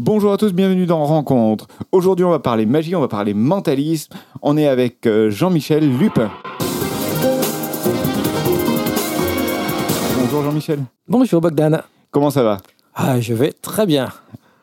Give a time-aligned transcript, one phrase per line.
[0.00, 1.66] Bonjour à tous, bienvenue dans Rencontre.
[1.90, 4.14] Aujourd'hui, on va parler magie, on va parler mentalisme.
[4.42, 6.30] On est avec euh, Jean-Michel Lupin.
[10.20, 10.84] Bonjour Jean-Michel.
[11.08, 11.82] Bonjour Bogdan.
[12.12, 12.58] Comment ça va?
[12.94, 14.08] Ah, je vais très bien.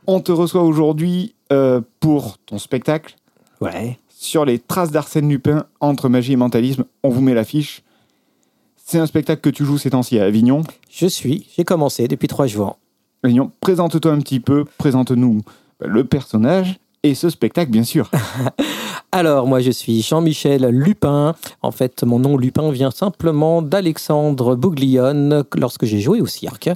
[0.08, 3.15] On te reçoit aujourd'hui euh, pour ton spectacle
[3.60, 3.97] Ouais.
[4.10, 6.86] sur les traces d'Arsène Lupin entre magie et mentalisme.
[7.04, 7.83] On vous met l'affiche.
[8.78, 10.62] C'est un spectacle que tu joues ces temps-ci à Avignon.
[10.90, 12.78] Je suis, j'ai commencé depuis trois jours.
[13.62, 15.41] Présente-toi un petit peu, présente-nous
[15.79, 18.09] le personnage et ce spectacle, bien sûr.
[19.12, 21.36] Alors, moi, je suis Jean-Michel Lupin.
[21.62, 26.70] En fait, mon nom Lupin vient simplement d'Alexandre Bouglione lorsque j'ai joué au cirque.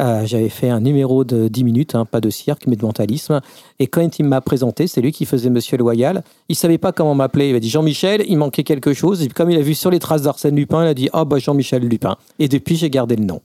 [0.00, 3.40] Euh, J'avais fait un numéro de 10 minutes, hein, pas de cirque, mais de mentalisme.
[3.78, 6.22] Et quand il m'a présenté, c'est lui qui faisait Monsieur Loyal.
[6.48, 7.48] Il savait pas comment m'appeler.
[7.48, 9.22] Il m'a dit Jean-Michel, il manquait quelque chose.
[9.22, 11.38] Et comme il a vu sur les traces d'Arsène Lupin, il a dit Ah, bah
[11.38, 12.16] Jean-Michel Lupin.
[12.38, 13.40] Et depuis, j'ai gardé le nom.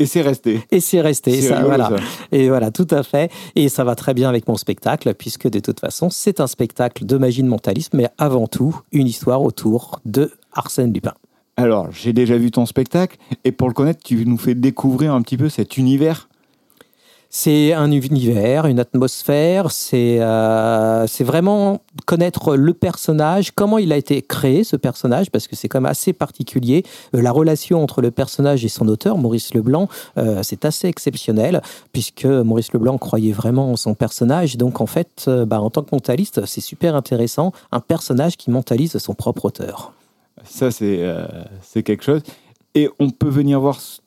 [0.00, 0.60] Et c'est- resté.
[0.70, 1.88] Et c'est resté, ça, voilà.
[1.88, 1.96] ça.
[2.32, 3.30] Et voilà, tout à fait.
[3.54, 7.04] Et ça va très bien avec mon spectacle, puisque de toute façon, c'est un spectacle
[7.04, 11.12] de magie de mentalisme, mais avant tout, une histoire autour de Arsène Lupin.
[11.58, 15.22] Alors, j'ai déjà vu ton spectacle, et pour le connaître, tu nous fais découvrir un
[15.22, 16.28] petit peu cet univers.
[17.30, 24.20] C'est un univers, une atmosphère, c'est euh, vraiment connaître le personnage, comment il a été
[24.20, 26.84] créé, ce personnage, parce que c'est quand même assez particulier.
[27.14, 31.62] Euh, la relation entre le personnage et son auteur, Maurice Leblanc, euh, c'est assez exceptionnel,
[31.92, 34.58] puisque Maurice Leblanc croyait vraiment en son personnage.
[34.58, 38.98] Donc en fait, bah, en tant que mentaliste, c'est super intéressant, un personnage qui mentalise
[38.98, 39.94] son propre auteur.
[40.44, 41.26] Ça, c'est euh,
[41.62, 42.22] c'est quelque chose.
[42.74, 44.00] Et on peut venir voir ce-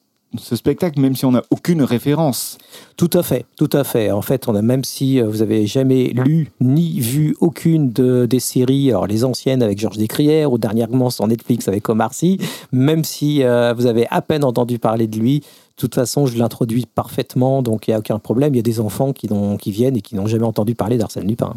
[0.56, 2.60] spectacle même si on n'a aucune référence.
[2.98, 4.12] Tout à fait, tout à fait.
[4.12, 8.28] En fait, on a même si euh, vous avez jamais lu ni vu aucune de,
[8.28, 12.38] des séries, alors les anciennes avec Georges Descrières ou dernièrement sur Netflix avec Omar Sy,
[12.72, 15.46] même si euh, vous avez à peine entendu parler de lui, de
[15.78, 18.54] toute façon, je l'introduis parfaitement, donc il n'y a aucun problème.
[18.54, 21.28] Il y a des enfants qui, qui viennent et qui n'ont jamais entendu parler d'Arsène
[21.28, 21.56] Lupin.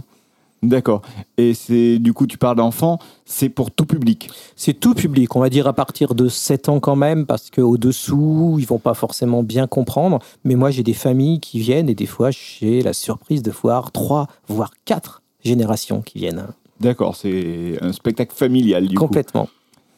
[0.62, 1.02] D'accord.
[1.36, 4.30] Et c'est du coup, tu parles d'enfants, c'est pour tout public.
[4.54, 8.56] C'est tout public, on va dire à partir de 7 ans quand même, parce qu'au-dessous,
[8.60, 10.20] ils vont pas forcément bien comprendre.
[10.44, 13.90] Mais moi, j'ai des familles qui viennent et des fois, j'ai la surprise de voir
[13.90, 16.46] 3, voire 4 générations qui viennent.
[16.78, 19.06] D'accord, c'est un spectacle familial du coup.
[19.06, 19.48] Complètement.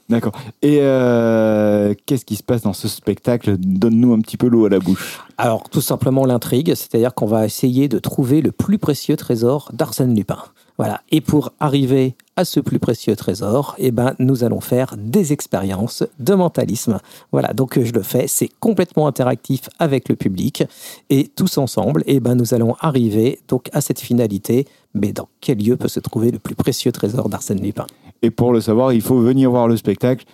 [0.09, 0.33] D'accord.
[0.61, 3.57] Et euh, qu'est-ce qui se passe dans ce spectacle?
[3.57, 5.21] Donne-nous un petit peu l'eau à la bouche.
[5.39, 10.15] Alors, tout simplement l'intrigue, c'est-à-dire qu'on va essayer de trouver le plus précieux trésor d'Arsène
[10.15, 10.39] Lupin.
[10.77, 11.01] Voilà.
[11.11, 16.05] Et pour arriver à ce plus précieux trésor, eh ben, nous allons faire des expériences
[16.19, 16.99] de mentalisme.
[17.33, 17.55] Voilà.
[17.55, 18.27] Donc, je le fais.
[18.27, 20.65] C'est complètement interactif avec le public.
[21.09, 24.67] Et tous ensemble, eh ben, nous allons arriver donc à cette finalité.
[24.93, 27.87] Mais dans quel lieu peut se trouver le plus précieux trésor d'Arsène Lupin?
[28.25, 30.25] Et pour le savoir, il faut venir voir le spectacle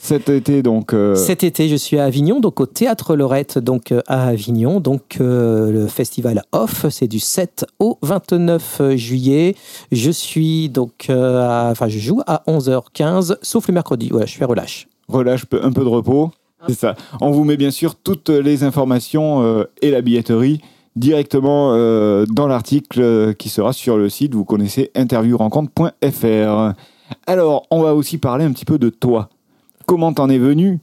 [0.00, 0.62] cet été.
[0.62, 4.28] Donc, euh, Cet été, je suis à Avignon, donc au Théâtre Lorette, donc euh, à
[4.28, 4.80] Avignon.
[4.80, 9.56] Donc euh, le festival Off, c'est du 7 au 29 juillet.
[9.92, 14.08] Je suis donc, à- enfin, je joue à 11h15, sauf le mercredi.
[14.10, 14.88] Voilà, je à relâche.
[15.08, 16.30] relâche un peu de repos.
[16.66, 16.94] C'est ça.
[17.20, 20.60] On vous met bien sûr toutes les informations et la billetterie
[20.96, 21.70] directement
[22.26, 24.34] dans l'article qui sera sur le site.
[24.34, 26.72] Vous connaissez interviewrencontre.fr.
[27.28, 29.28] Alors, on va aussi parler un petit peu de toi.
[29.84, 30.80] Comment t'en es venu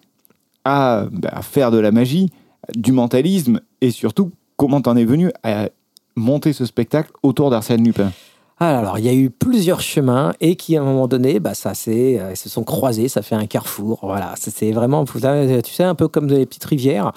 [0.63, 2.29] à, bah, à faire de la magie,
[2.75, 5.69] du mentalisme et surtout comment t'en es venu à
[6.15, 8.11] monter ce spectacle autour d'Arsène Lupin?
[8.57, 11.73] Alors, il y a eu plusieurs chemins et qui, à un moment donné, bah, ça
[11.89, 13.99] euh, se sont croisés, ça fait un carrefour.
[14.01, 17.11] Voilà, C'est- vraiment, tu sais, un peu comme des petites rivières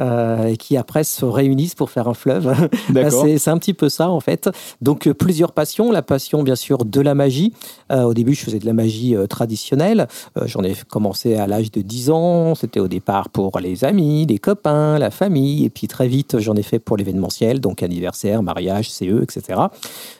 [0.00, 2.54] euh, qui après se réunissent pour faire un fleuve.
[3.38, 4.48] C'est, un petit peu ça, en fait.
[4.80, 5.90] Donc, euh, plusieurs passions.
[5.90, 7.52] La passion, bien sûr, de la magie.
[7.90, 10.08] Au début, je faisais de la magie traditionnelle.
[10.46, 12.54] J'en ai commencé à l'âge de 10 ans.
[12.54, 15.64] C'était au départ pour les amis, les copains, la famille.
[15.64, 19.60] Et puis, très vite, j'en ai fait pour l'événementiel, donc anniversaire, mariage, CE, etc.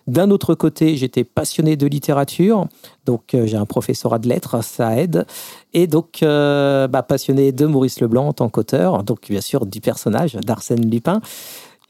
[0.07, 2.67] D'un autre côté, j'étais passionné de littérature.
[3.07, 5.27] Donc, euh, j'ai un professorat de lettres, ça aide.
[5.73, 9.03] Et donc, euh, bah, passionné de Maurice Leblanc en tant qu'auteur.
[9.03, 11.21] Donc, bien sûr, du personnage d'Arsène Lupin.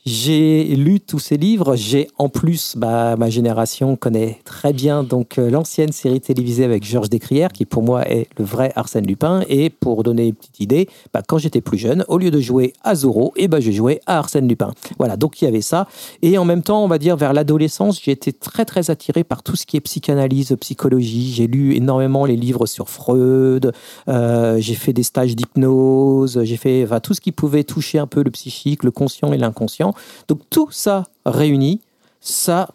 [0.06, 1.76] J'ai lu tous ces livres.
[1.76, 6.84] J'ai en plus, bah, ma génération connaît très bien donc euh, l'ancienne série télévisée avec
[6.84, 9.44] Georges Descrières, qui pour moi est le vrai Arsène Lupin.
[9.48, 12.74] Et pour donner une petite idée, bah, quand j'étais plus jeune, au lieu de jouer
[12.82, 14.72] à Zorro, et bah, je jouais à Arsène Lupin.
[14.98, 15.88] Voilà, donc il y avait ça.
[16.20, 19.42] Et en même temps, on va dire vers l'adolescence, j'ai été très très attiré par
[19.42, 21.32] tout ce qui est psychanalyse, psychologie.
[21.32, 23.72] J'ai lu énormément les livres sur Freud.
[24.08, 26.42] Euh, j'ai fait des stages d'hypnose.
[26.42, 29.93] J'ai fait tout ce qui pouvait toucher un peu le psychique, le conscient et l'inconscient.
[30.28, 31.80] Donc tout ça réuni,
[32.20, 32.68] ça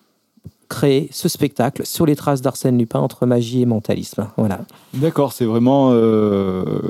[0.69, 4.27] crée ce spectacle sur les traces d'Arsène Lupin entre magie et mentalisme.
[4.37, 4.59] Voilà.
[4.93, 6.81] D'accord, c'est vraiment euh,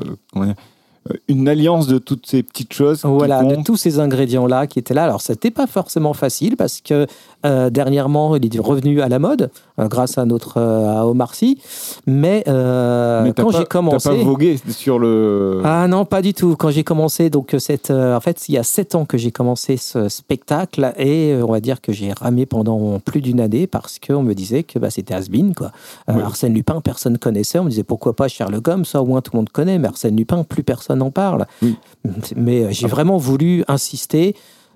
[1.28, 3.02] une alliance de toutes ces petites choses.
[3.04, 5.06] Voilà, de tous ces ingrédients-là qui étaient là.
[5.06, 7.08] Alors, ça n'était pas forcément facile parce que
[7.46, 9.50] euh, dernièrement, il est revenu à la mode
[9.80, 11.58] euh, grâce à notre euh, à Omar Sy.
[12.06, 14.10] Mais, euh, quand j'ai commencé.
[14.10, 15.62] T'as pas vogué sur le.
[15.64, 16.56] Ah non, pas du tout.
[16.56, 19.32] Quand j'ai commencé, donc cette, euh, en fait, il y a sept ans que j'ai
[19.32, 23.68] commencé ce spectacle et euh, on va dire que j'ai ramé pendant plus d'une année
[23.68, 25.72] parce qu'on me disait que bah, c'était has-been, quoi.
[26.10, 26.22] Euh, Oui.
[26.24, 27.60] Arsène Lupin, personne connaissait.
[27.60, 29.88] On me disait pourquoi pas Sherlock Holmes, ça au moins tout le monde connaît, mais
[29.88, 31.46] Arsène Lupin, plus personne n'en parle.
[31.62, 31.76] Oui.
[32.36, 34.36] Mais euh, j'ai vraiment voulu insister.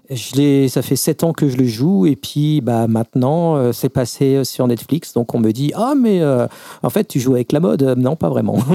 [0.09, 3.87] Je ça fait sept ans que je le joue et puis bah maintenant euh, c'est
[3.87, 6.45] passé sur Netflix donc on me dit ah mais euh,
[6.83, 8.57] en fait tu joues avec la mode Euh, non pas vraiment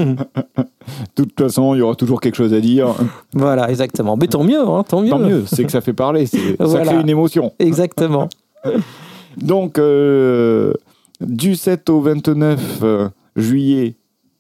[1.17, 2.95] De toute façon, il y aura toujours quelque chose à dire.
[3.35, 4.17] Voilà, exactement.
[4.17, 5.11] Mais tant mieux, hein, tant mieux.
[5.11, 6.93] Tant mieux, c'est que ça fait parler, c'est- ça Voilà.
[6.93, 7.53] crée une émotion.
[7.59, 8.31] Exactement.
[9.37, 10.73] Donc, euh,
[11.21, 13.97] du 7 au 29 euh, juillet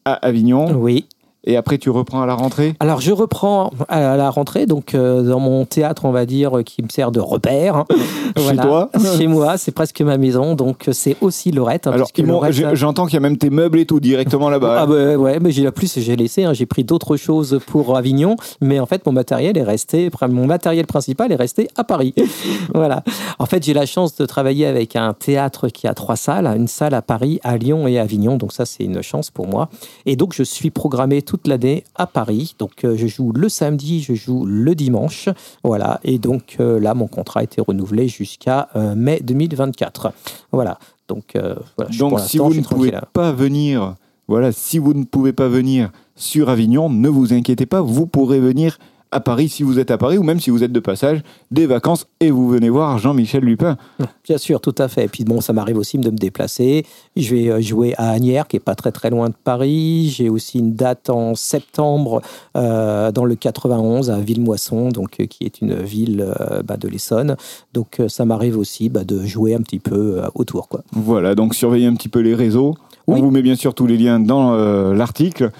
[0.07, 1.07] à Avignon, Oui.
[1.45, 2.75] Et après tu reprends à la rentrée?
[2.81, 6.63] Alors, je reprends à la rentrée, donc euh, dans mon théâtre, on va dire, euh,
[6.63, 7.77] qui me sert de repère.
[7.77, 7.87] hein.
[8.37, 8.91] Chez toi?
[9.17, 11.87] Chez moi, c'est presque ma maison, donc euh, c'est aussi Lorette.
[11.87, 14.77] hein, Alors, Lorette, j'entends qu'il y a même tes meubles et tout directement là-bas.
[14.81, 17.97] Ah bah ouais, mais j'ai la plus, j'ai laissé, hein, j'ai pris d'autres choses pour
[17.97, 22.15] Avignon, mais en fait mon matériel est resté, mon matériel principal est resté à Paris.
[22.75, 23.03] voilà.
[23.39, 26.69] En fait, j'ai la chance de travailler avec un théâtre qui a trois salles, une
[26.69, 29.69] salle à Paris, à Lyon et à Avignon, donc ça c'est une chance pour moi.
[30.07, 34.01] Et donc je suis programmé toute l'année à Paris, donc euh, je joue le samedi,
[34.01, 35.29] je joue le dimanche,
[35.63, 36.01] voilà.
[36.03, 40.11] Et donc euh, là mon contrat a été renouvelé jusqu'à euh, mai 2024.
[40.53, 40.79] Voilà.
[41.07, 41.37] Donc
[41.77, 41.91] voilà.
[41.91, 43.95] je- Donc, si vous je ne pouvez pas venir,
[44.27, 48.41] voilà, si vous ne pouvez pas venir sur Avignon, ne vous inquiétez pas, vous pourrez
[48.41, 48.79] venir
[49.11, 51.67] à Paris si vous êtes à Paris ou même si vous êtes de passage, des
[51.67, 53.77] vacances et vous venez voir Jean-Michel Lupin.
[54.25, 55.05] Bien sûr, tout à fait.
[55.05, 56.85] Et puis bon, ça m'arrive aussi de me déplacer.
[57.17, 60.13] Je vais euh, jouer à Agnières, qui est pas très très loin de Paris.
[60.15, 62.23] J'ai aussi une date en septembre
[62.57, 66.89] euh, dans le 91 à Villemoisson, donc euh, qui est une ville euh, bah, de
[66.89, 67.37] l'Essonne.
[67.75, 70.83] Donc ça m'arrive aussi bah, de jouer un petit peu autour, quoi.
[70.93, 72.75] Voilà, donc surveillez un petit peu les réseaux.
[73.07, 73.21] Oui.
[73.21, 74.55] On vous met bien sûr tous les liens dans
[74.93, 75.51] l'article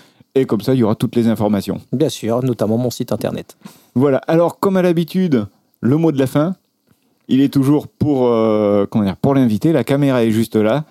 [0.41, 1.81] et comme ça, il y aura toutes les informations.
[1.93, 3.57] Bien sûr, notamment mon site internet.
[3.95, 5.47] Voilà, alors comme à l'habitude,
[5.81, 6.57] le mot de la fin,
[7.29, 10.85] il est toujours pour, euh, comment dire, pour l'invité, la caméra est juste là.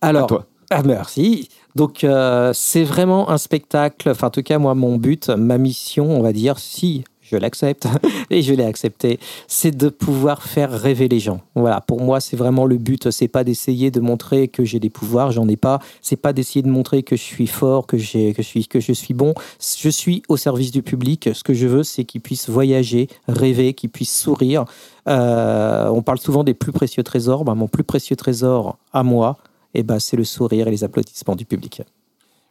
[0.00, 0.46] À Alors, toi.
[0.70, 1.48] Ah, merci.
[1.74, 4.10] Donc, euh, c'est vraiment un spectacle.
[4.10, 7.88] Enfin, en tout cas, moi, mon but, ma mission, on va dire, si je l'accepte,
[8.30, 9.18] et je l'ai accepté,
[9.48, 11.40] c'est de pouvoir faire rêver les gens.
[11.54, 13.10] Voilà, pour moi, c'est vraiment le but.
[13.10, 15.80] C'est pas d'essayer de montrer que j'ai des pouvoirs, j'en ai pas.
[16.02, 19.14] C'est pas d'essayer de montrer que je suis fort, que, je suis, que je suis
[19.14, 19.34] bon.
[19.78, 21.30] Je suis au service du public.
[21.32, 24.64] Ce que je veux, c'est qu'ils puissent voyager, rêver, qu'ils puissent sourire.
[25.08, 27.44] Euh, on parle souvent des plus précieux trésors.
[27.44, 29.38] Ben, mon plus précieux trésor à moi,
[29.74, 31.82] eh ben, c'est le sourire et les applaudissements du public.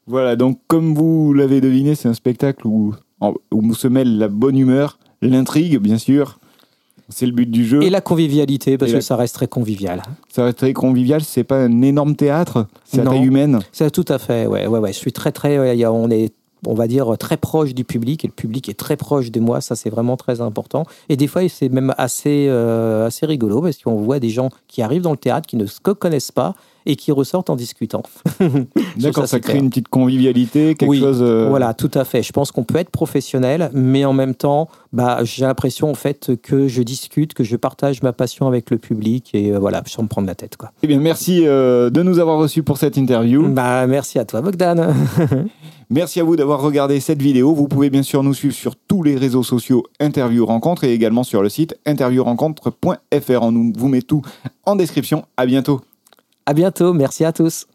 [0.08, 2.94] Voilà, donc comme vous l'avez deviné, c'est un spectacle où,
[3.52, 6.40] où se mêle la bonne humeur, l'intrigue, bien sûr.
[7.10, 7.84] C'est le but du jeu.
[7.84, 10.02] Et la convivialité, parce Et que la- ça reste très convivial.
[10.28, 13.60] Ça être très convivial, c'est pas un énorme théâtre, c'est à taille humaine.
[13.72, 14.92] C'est tout à fait, ouais, ouais, ouais.
[14.92, 16.34] Je suis très, très, ouais, on est,
[16.68, 19.62] on va dire, très proche du public et le public est très proche de moi.
[19.62, 20.86] Ça, c'est vraiment très important.
[21.10, 24.82] Et des fois, c'est même assez, euh, assez rigolo parce qu'on voit des gens qui
[24.82, 26.56] arrivent dans le théâtre qui ne se connaissent pas
[26.88, 28.04] et qui ressortent en discutant.
[28.98, 29.64] D'accord, ça, crée clair.
[29.64, 31.18] une petite convivialité, quelque Oui, chose.
[31.22, 32.22] euh, Voilà, tout à fait.
[32.22, 36.34] Je pense qu'on peut être professionnel, mais en même temps, bah, j'ai l'impression en fait
[36.44, 40.04] que je discute, que je partage ma passion avec le public et euh, voilà, sans
[40.04, 40.58] me prendre la tête.
[40.58, 40.72] Quoi.
[40.84, 43.48] Eh bien, merci euh, de nous avoir reçus pour cette interview.
[43.48, 44.94] Bah, merci à toi, Bogdan.
[45.90, 47.54] Merci à vous d'avoir regardé cette vidéo.
[47.54, 51.24] Vous pouvez bien sûr nous suivre sur tous les réseaux sociaux Interview Rencontre et également
[51.24, 53.42] sur le site interviewrencontre.fr.
[53.42, 54.22] On vous met tout
[54.66, 55.26] en description.
[55.38, 55.82] À bientôt.
[56.46, 56.94] À bientôt.
[56.94, 57.68] Merci à tous.